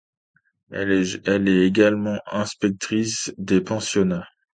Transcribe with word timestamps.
Elle 0.71 0.89
est 0.91 1.47
également 1.67 2.17
inspectrice 2.27 3.31
des 3.37 3.61
pensionnats. 3.61 4.25